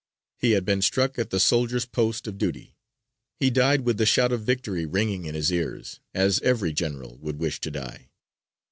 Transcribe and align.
He 0.39 0.53
had 0.53 0.65
been 0.65 0.81
struck 0.81 1.19
at 1.19 1.29
the 1.29 1.39
soldier's 1.39 1.85
post 1.85 2.25
of 2.25 2.39
duty; 2.39 2.75
he 3.39 3.51
died 3.51 3.81
with 3.81 3.99
the 3.99 4.05
shout 4.07 4.31
of 4.31 4.41
victory 4.41 4.83
ringing 4.83 5.25
in 5.25 5.35
his 5.35 5.51
ears, 5.51 5.99
as 6.11 6.39
every 6.39 6.73
general 6.73 7.19
would 7.19 7.37
wish 7.37 7.59
to 7.59 7.69
die. 7.69 8.09